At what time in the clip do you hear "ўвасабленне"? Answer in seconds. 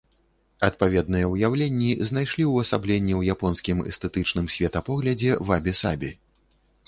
2.53-3.13